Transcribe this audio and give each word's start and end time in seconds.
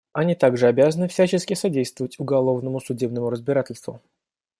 Они 0.13 0.33
также 0.33 0.65
обязаны 0.65 1.07
всячески 1.07 1.53
содействовать 1.53 2.19
уголовному 2.19 2.79
судебному 2.79 3.29
разбирательству. 3.29 4.01